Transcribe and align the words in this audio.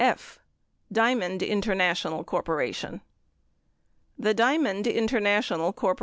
F. 0.03 0.39
Diamond 0.91 1.43
International 1.43 2.23
Corp. 2.23 2.47
The 2.47 4.33
Diamond 4.33 4.87
International 4.87 5.71
Corp. 5.73 5.99